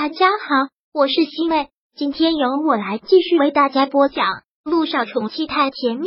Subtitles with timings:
[0.00, 4.26] 大家好，我是西妹，今天由我来继续为大家播讲
[4.62, 6.06] 《路上宠妻太甜蜜》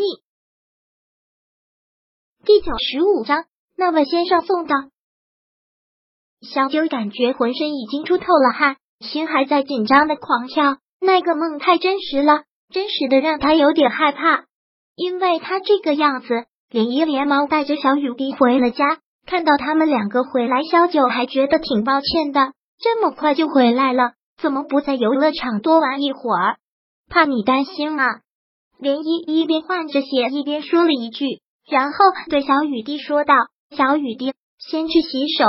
[2.46, 3.43] 第九十五章。
[3.75, 4.73] 那位先生送的
[6.39, 10.78] 小九感觉浑身已经出透了汗，心还在紧张的狂跳。
[11.02, 14.46] 那个梦太真实了，真实的让他有点害怕。
[14.96, 19.02] 因为他这个样子，连依连忙带着小雨滴回了家。
[19.26, 22.54] 看到他们两个回来，小九还觉得挺抱歉的。
[22.82, 26.58] 这么快就回来了，怎么不在游乐场多玩一会儿？
[27.07, 28.21] 怕你担心啊！
[28.80, 31.26] 连依一边换着鞋一边说了一句，
[31.70, 31.98] 然后
[32.30, 33.35] 对小雨滴说道
[33.77, 35.45] ：“小雨滴，先去洗手。”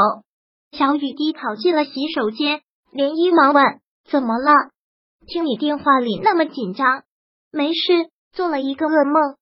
[0.77, 2.61] 小雨滴跑进了洗手间，
[2.91, 3.65] 连依忙问
[4.05, 4.53] ：“怎么了？
[5.27, 7.05] 听你电话里那么紧张
[7.51, 9.37] ？”“没事，做了一个噩梦，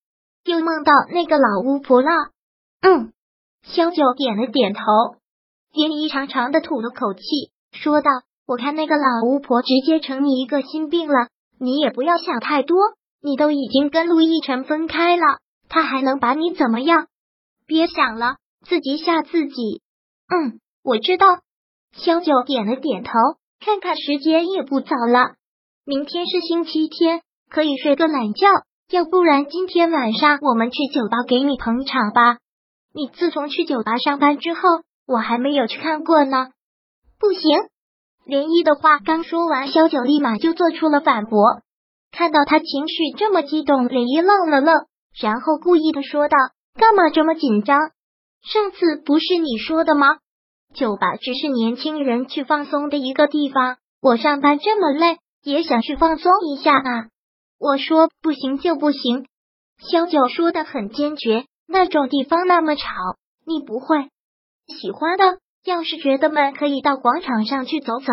[0.44, 2.08] 又梦到那个老巫婆了。
[2.82, 3.12] ”“嗯。”
[3.66, 4.80] 萧九点了点头，
[5.72, 7.20] 连依长长的吐了口气。
[7.72, 8.10] 说道
[8.46, 12.78] ：“我看那个老巫婆直接成你一个心病了，你也不要想太多。
[13.22, 17.06] 你都已经跟陆亦辰分开了，他还能把你怎么样？
[17.66, 19.82] 别想了，自己吓自己。”
[20.28, 21.26] 嗯，我知道。
[21.92, 23.12] 萧九点了点头，
[23.58, 25.34] 看看时间也不早了，
[25.84, 28.46] 明天是星期天，可以睡个懒觉。
[28.90, 32.38] 要不然今天晚上我们去酒吧给你捧场吧。
[32.92, 34.60] 你自从去酒吧上班之后，
[35.06, 36.50] 我还没有去看过呢。
[37.20, 37.68] 不行，
[38.26, 41.60] 涟漪的话刚说完，萧九立马就做出了反驳。
[42.10, 44.86] 看到他情绪这么激动，涟漪愣了愣，
[45.20, 46.36] 然后故意的说道
[46.80, 47.78] ：“干嘛这么紧张？
[48.42, 50.16] 上次不是你说的吗？
[50.74, 53.76] 酒吧只是年轻人去放松的一个地方。
[54.00, 57.08] 我上班这么累，也想去放松一下啊！
[57.58, 59.26] 我说不行就不行。”
[59.92, 62.82] 萧九说的很坚决，那种地方那么吵，
[63.46, 64.08] 你不会
[64.66, 65.38] 喜欢的。
[65.64, 68.12] 要是觉得闷，可以到广场上去走走。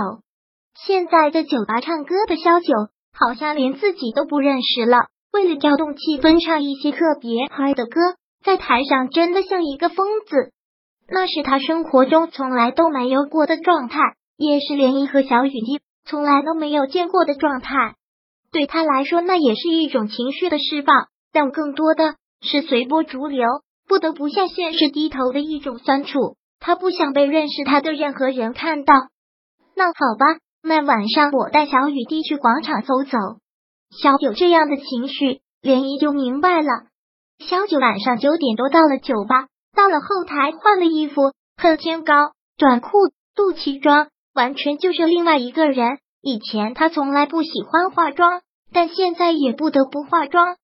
[0.85, 2.73] 现在的酒吧唱歌的萧九，
[3.13, 5.07] 好像连自己都不认识了。
[5.31, 7.99] 为了调动气氛，唱一些特别嗨的歌，
[8.43, 10.51] 在台上真的像一个疯子。
[11.09, 13.99] 那是他生活中从来都没有过的状态，
[14.35, 17.95] 也是涟漪和小雨滴从来都没有见过的状态。
[18.51, 23.47] 对他来说，那也是一种情绪的释放，但更多的是随波逐流，
[23.87, 26.35] 不得不向现实低头的一种酸楚。
[26.67, 28.93] 他不想被认识他的任何人看到。
[29.73, 30.25] 那好吧，
[30.61, 33.17] 那晚上我带小雨滴去广场走走。
[33.97, 36.67] 小九这样的情绪，涟漪就明白了。
[37.39, 42.89] 小九晚上九点多到了酒吧，到了后台换了衣服，很天高短裤、
[43.33, 45.99] 肚脐装，完全就是另外一个人。
[46.21, 48.41] 以前他从来不喜欢化妆，
[48.73, 50.57] 但现在也不得不化妆。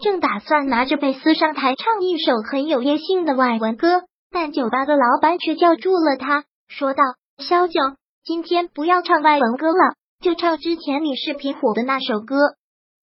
[0.00, 4.02] 正打算拿着贝斯上台唱一首很有野性的外文歌。
[4.30, 7.02] 但酒吧的老板却叫住了他，说道
[7.38, 7.80] ：“萧九，
[8.24, 12.36] 今天不要唱外文歌了，就唱之前你视频火的那首歌。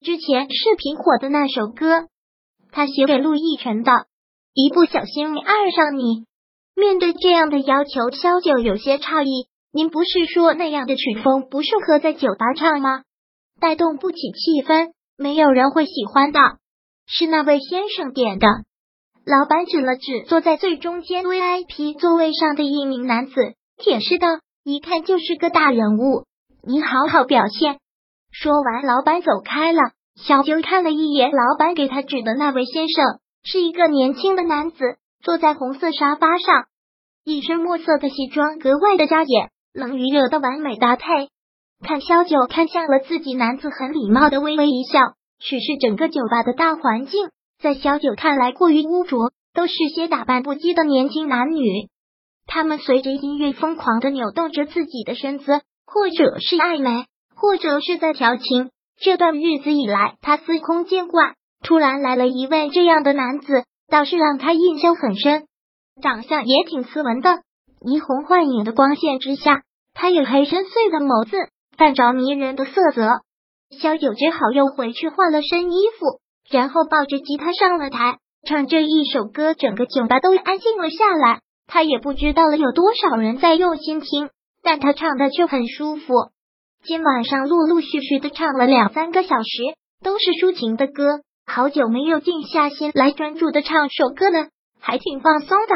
[0.00, 2.08] 之前视频火的那首歌，
[2.70, 3.92] 他写给陆亦辰的。
[4.54, 6.26] 一不小心爱上你。”
[6.76, 13.02] 面对这样的要求，萧九有些诧异：“您不是说那样的曲风不适合在酒吧唱吗？
[13.58, 16.38] 带动不起气氛，没有人会喜欢的。
[17.06, 18.46] 是那位先生点的。”
[19.26, 23.34] 老板指了指坐在最中间 VIP 座位上的一名男子，
[23.76, 24.28] 解释道
[24.62, 26.26] ：“一看就是个大人物，
[26.62, 27.80] 你好好表现。”
[28.30, 29.80] 说完，老板走开了。
[30.14, 34.78] 小九看了一眼老板给他指的那位先生，是一个年轻的男子，
[35.24, 36.66] 坐在红色沙发上，
[37.24, 41.02] 一身墨色的西装格外的扎眼，冷与热的完美搭配。
[41.84, 45.00] 看萧九看向了自己，男子很礼貌的微微一笑，
[45.40, 47.28] 许是整个酒吧的大环境。
[47.60, 51.88] 在小九看来过于污浊，都是些打扮不羁的年轻男女。
[52.46, 58.70] 他们随着音乐疯狂的扭动着自己的身姿，或者是暧昧，或者是在调情。
[58.98, 65.46] 这段日子以来，他司空见惯，突然来了一位这样的男子，倒是让他印象很深。
[66.00, 67.40] 长相也挺斯文的，
[67.80, 69.62] 霓虹幻影的光线之下，
[69.92, 71.36] 他有黑深邃的眸子，
[71.76, 73.22] 泛着迷人的色泽。
[73.70, 76.20] 小九只好又回去换了身衣服。
[76.50, 81.40] 然后抱着吉他上了台，唱这一首歌，整个酒吧都安静了下来。
[81.66, 84.30] 他也不知道了有多少人在用心听，
[84.62, 86.12] 但他唱的却很舒服。
[86.84, 91.20] 今晚上陆陆续续的唱了两三个小时，都是抒情的歌。
[91.44, 94.48] 好久没有静下心来专注的唱首歌了，
[94.80, 95.74] 还挺放松的。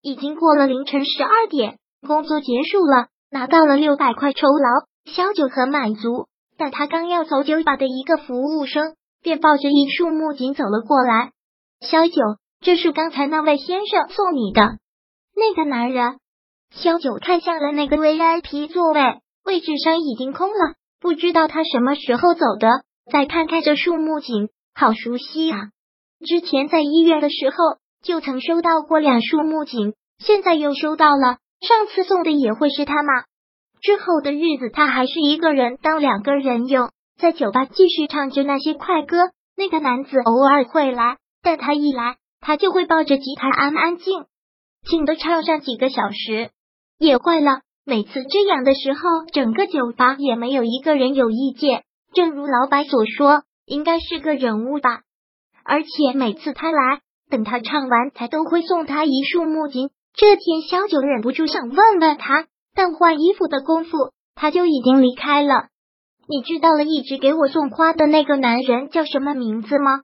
[0.00, 1.76] 已经过了凌晨十二点，
[2.06, 6.28] 工作结束了，拿到了六百块酬劳，小九很满足。
[6.56, 8.94] 但他刚要走，酒吧的一个服务生。
[9.22, 11.32] 便抱着一束木槿走了过来。
[11.80, 12.14] 萧九，
[12.60, 14.78] 这是刚才那位先生送你的。
[15.36, 16.18] 那个男人，
[16.70, 22.82] 萧九看向了那个 VIP 座位，位置上已经空了，不知道他什么时候走的。
[23.10, 25.70] 再看看这树木景，好熟悉啊！
[26.26, 27.56] 之前在医院的时候
[28.02, 31.38] 就曾收到过两束木槿，现在又收到了。
[31.60, 33.24] 上次送的也会是他吗？
[33.80, 39.16] 之后的日子，他还是一个人当两个人用，在酒吧继续唱着那些快歌。
[39.56, 44.26] 那个男子偶尔会来，但他一来，他就会抱着吉他安安静
[44.88, 46.50] 静的唱上几个小时。
[46.96, 49.00] 也怪了，每次这样的时候，
[49.32, 51.82] 整个酒吧也没有一个人有意见。
[52.14, 55.00] 正如老板所说，应该是个人物吧。
[55.64, 59.90] 而且每次他来，等他唱完，才都会送他一束木槿。
[60.14, 65.66] 这天，小九忍不住想问问他，但换衣服的功夫，他就已经离开了。
[66.30, 70.02] 你知道了，一直给我送花的那个男人叫什么名字吗？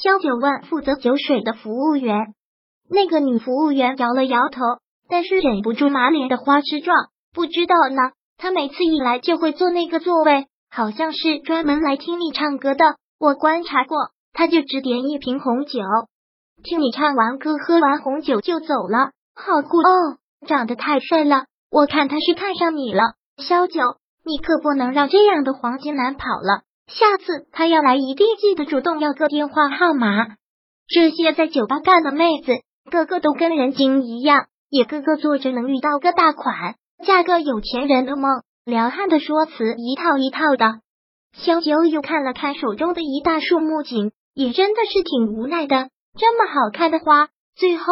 [0.00, 2.34] 萧九问负责酒水的服务员。
[2.88, 4.60] 那个女服务员摇了摇头，
[5.08, 6.96] 但是忍不住满脸的花痴状，
[7.34, 8.12] 不知道呢。
[8.38, 12.84] 他每次一来就会坐那个座位，好像是专门来听你唱歌的。
[13.18, 13.96] 我观察过。
[14.32, 15.80] 他就只点一瓶红酒，
[16.62, 20.18] 听你唱完歌，喝完红酒就走了，好酷哦！
[20.46, 23.14] 长得太帅了，我看他是看上你了。
[23.38, 23.80] 萧九，
[24.26, 30.26] 你可不能让这样的黄金男跑了，下次他要来，一定记得主动要个电话号码。
[30.88, 32.52] 这些在酒吧干的妹子，
[32.90, 36.74] 个个都跟人精一样，也个个做着能遇到个大款、
[37.06, 40.80] 嫁个有钱人的梦，撩汉的说辞一套一套的。
[41.32, 44.12] 萧九又看了看手中的一大束木槿。
[44.38, 45.88] 也真的是挺无奈的，
[46.18, 47.84] 这么好看的花，最后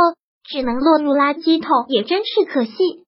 [0.47, 3.04] 只能落入垃圾桶，也真是可惜。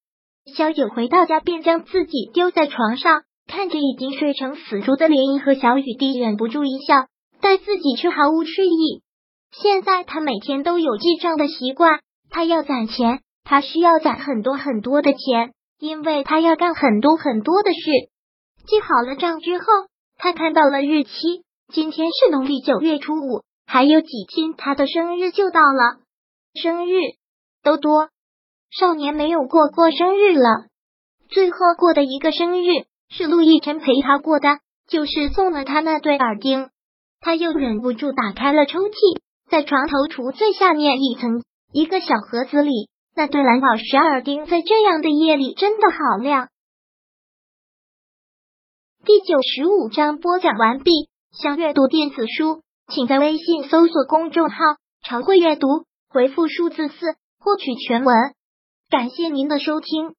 [0.54, 7.06] 萧九回到家，便将自己丢在床上，看着已经睡成死猪的莲姨和小雨滴，忍不住一笑，
[7.40, 9.02] 但自己却毫无睡意。
[9.50, 12.00] 现在他每天都有记账的习惯，
[12.30, 17.90] 他要攒钱，他需要攒很多很多的钱，因为他要干很多很多的事。
[18.66, 19.64] 记好了账之后，
[20.16, 21.10] 他看到了日期。
[21.72, 25.98] 今天是农历九月初五，还有几天他的生日就到了。
[26.54, 27.00] 生日
[27.64, 28.08] 都多，
[28.78, 30.66] 少年没有过过生日了。
[31.30, 32.66] 最后过的一个生日
[33.08, 36.68] 是陆亦辰陪他过的，就是送了他那对耳钉。
[37.20, 41.42] 他又忍不住打开了抽屉，在床头橱最下面一层
[41.72, 46.48] 一个小盒子里，那对蓝宝石耳钉在这样的夜里真的好亮。
[49.06, 51.08] 第九十五章播讲完毕。
[51.32, 54.56] 想阅读电子书，请在微信搜索公众号
[55.04, 55.66] “常会阅读”，
[56.08, 56.94] 回复数字四
[57.38, 58.14] 获取全文。
[58.88, 60.14] 感谢您的收听。